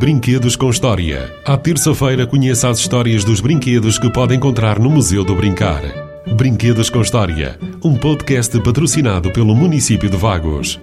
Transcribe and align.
Brinquedos 0.00 0.56
com 0.56 0.70
História. 0.70 1.30
À 1.44 1.58
terça-feira, 1.58 2.26
conheça 2.26 2.70
as 2.70 2.78
histórias 2.78 3.22
dos 3.22 3.42
brinquedos 3.42 3.98
que 3.98 4.10
pode 4.10 4.34
encontrar 4.34 4.78
no 4.78 4.88
Museu 4.88 5.22
do 5.22 5.34
Brincar. 5.34 5.82
Brinquedos 6.26 6.88
com 6.88 7.02
História, 7.02 7.58
um 7.84 7.94
podcast 7.94 8.58
patrocinado 8.62 9.30
pelo 9.30 9.54
município 9.54 10.08
de 10.08 10.16
Vagos. 10.16 10.80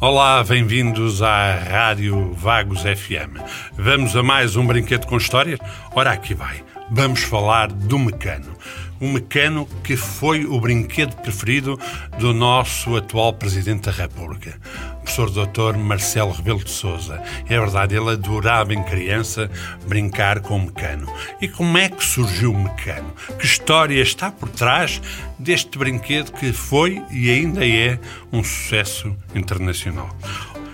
Olá, 0.00 0.42
bem-vindos 0.42 1.20
à 1.20 1.54
Rádio 1.54 2.32
Vagos 2.32 2.80
FM. 2.80 3.36
Vamos 3.76 4.16
a 4.16 4.22
mais 4.22 4.56
um 4.56 4.66
Brinquedo 4.66 5.06
com 5.06 5.18
História? 5.18 5.58
Ora, 5.94 6.12
aqui 6.12 6.32
vai. 6.32 6.64
Vamos 6.90 7.24
falar 7.24 7.70
do 7.70 7.98
Mecano. 7.98 8.56
O 8.98 9.06
Mecano 9.06 9.68
que 9.84 9.96
foi 9.96 10.46
o 10.46 10.58
brinquedo 10.58 11.14
preferido 11.16 11.78
do 12.18 12.32
nosso 12.32 12.96
atual 12.96 13.34
Presidente 13.34 13.82
da 13.82 13.92
República, 13.92 14.54
professor 15.16 15.46
Dr. 15.46 15.78
Marcelo 15.78 16.30
Rebelo 16.30 16.62
de 16.62 16.70
Sousa. 16.70 17.22
É 17.48 17.58
verdade, 17.58 17.96
ele 17.96 18.10
adorava 18.10 18.74
em 18.74 18.82
criança 18.82 19.50
brincar 19.86 20.40
com 20.40 20.56
o 20.56 20.60
Mecano. 20.60 21.10
E 21.40 21.48
como 21.48 21.78
é 21.78 21.88
que 21.88 22.04
surgiu 22.04 22.52
o 22.52 22.58
Mecano? 22.58 23.14
Que 23.38 23.46
história 23.46 24.02
está 24.02 24.30
por 24.30 24.50
trás 24.50 25.00
deste 25.38 25.78
brinquedo 25.78 26.32
que 26.32 26.52
foi 26.52 27.02
e 27.10 27.30
ainda 27.30 27.66
é 27.66 27.98
um 28.30 28.44
sucesso 28.44 29.16
internacional? 29.34 30.14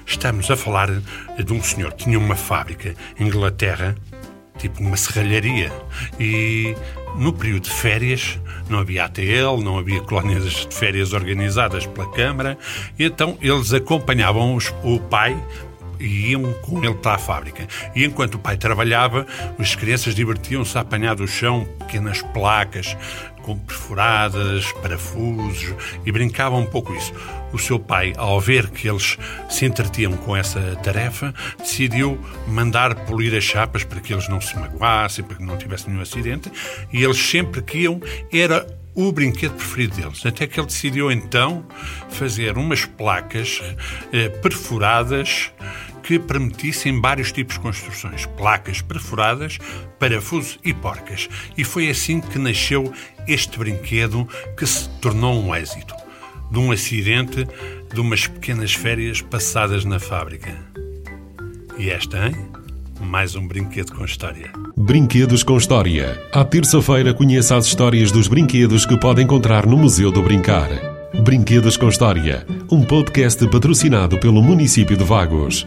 Estamos 0.05 0.51
a 0.51 0.57
falar 0.57 0.89
de 0.91 1.53
um 1.53 1.63
senhor 1.63 1.93
que 1.93 2.05
tinha 2.05 2.19
uma 2.19 2.35
fábrica 2.35 2.97
em 3.21 3.29
Inglaterra 3.29 3.95
tipo 4.59 4.83
uma 4.83 4.97
serralharia. 4.97 5.73
E 6.19 6.75
no 7.17 7.33
período 7.33 7.65
de 7.65 7.71
férias 7.71 8.41
não 8.69 8.79
havia 8.79 9.05
ATL, 9.05 9.61
não 9.63 9.79
havia 9.79 10.01
colónias 10.01 10.45
de 10.45 10.75
férias 10.75 11.13
organizadas 11.13 11.87
pela 11.87 12.11
Câmara, 12.13 12.59
então 12.99 13.37
eles 13.41 13.73
acompanhavam 13.73 14.55
os, 14.55 14.73
o 14.83 14.99
pai 14.99 15.37
e 16.03 16.31
iam 16.31 16.53
com 16.55 16.85
ele 16.85 16.95
para 16.95 17.15
a 17.15 17.19
fábrica. 17.19 17.67
E 17.95 18.05
enquanto 18.05 18.35
o 18.35 18.39
pai 18.39 18.57
trabalhava, 18.57 19.27
as 19.59 19.75
crianças 19.75 20.15
divertiam-se 20.15 20.77
a 20.77 20.81
apanhar 20.81 21.15
do 21.15 21.27
chão 21.27 21.67
pequenas 21.79 22.21
placas 22.23 22.97
com 23.43 23.59
perfuradas, 23.59 24.71
parafusos 24.81 25.75
e 26.07 26.13
brincavam 26.13 26.61
um 26.61 26.67
pouco 26.67 26.95
isso. 26.95 27.13
O 27.53 27.59
seu 27.59 27.79
pai, 27.79 28.13
ao 28.17 28.41
ver 28.41 28.71
que 28.71 28.89
eles 28.89 29.19
se 29.51 29.67
entretiam 29.67 30.13
com 30.13 30.37
essa 30.37 30.61
tarefa, 30.83 31.35
decidiu 31.59 32.19
mandar 32.47 32.95
polir 33.05 33.35
as 33.37 33.45
chapas 33.45 33.85
para 33.85 34.01
que 34.01 34.13
eles 34.13 34.29
não 34.29 34.41
se 34.41 34.57
magoassem, 34.57 35.25
para 35.25 35.37
que 35.37 35.45
não 35.45 35.59
tivesse 35.59 35.89
nenhum 35.89 36.03
acidente, 36.03 36.51
e 36.93 37.03
eles 37.03 37.19
sempre 37.19 37.63
que 37.63 37.79
iam, 37.79 38.01
era 38.33 38.67
o 38.95 39.11
brinquedo 39.11 39.55
preferido 39.55 39.97
deles. 39.97 40.25
Até 40.25 40.47
que 40.47 40.59
ele 40.59 40.67
decidiu 40.67 41.11
então 41.11 41.65
fazer 42.11 42.57
umas 42.57 42.85
placas 42.85 43.63
eh, 44.13 44.29
perfuradas 44.29 45.51
que 46.13 46.19
permitissem 46.19 47.01
vários 47.01 47.33
tipos 47.33 47.55
de 47.55 47.61
construções, 47.61 48.27
placas 48.27 48.83
perfuradas, 48.83 49.57
parafusos 49.99 50.59
e 50.63 50.75
porcas. 50.75 51.27
E 51.57 51.65
foi 51.65 51.89
assim 51.89 52.21
que 52.21 52.39
nasceu 52.39 52.93
este 53.27 53.59
brinquedo 53.59 54.29
que 54.55 54.67
se 54.67 54.91
tornou 55.01 55.43
um 55.43 55.57
êxito, 55.57 55.95
de 56.51 56.59
um 56.59 56.71
acidente 56.71 57.49
de 57.95 57.99
umas 57.99 58.27
pequenas 58.27 58.75
férias 58.75 59.23
passadas 59.23 59.87
na 59.87 59.99
fábrica. 59.99 60.55
E 61.79 61.89
esta, 61.89 62.27
hein? 62.27 62.37
Mais 63.01 63.35
um 63.35 63.49
brinquedo 63.49 63.93
com 63.95 64.05
história. 64.05 64.53
Brinquedos 64.77 65.43
com 65.43 65.57
História. 65.57 66.21
À 66.31 66.45
terça-feira, 66.45 67.15
conheça 67.15 67.57
as 67.57 67.65
histórias 67.65 68.13
dos 68.13 68.29
brinquedos 68.29 68.85
que 68.85 68.99
pode 68.99 69.23
encontrar 69.23 69.67
no 69.67 69.79
Museu 69.79 70.13
do 70.13 70.23
Brincar. 70.23 70.69
Brinquedos 71.23 71.77
com 71.77 71.89
História, 71.89 72.47
um 72.71 72.83
podcast 72.85 73.47
patrocinado 73.49 74.19
pelo 74.21 74.43
município 74.43 74.97
de 74.97 75.05
Vagos. 75.05 75.67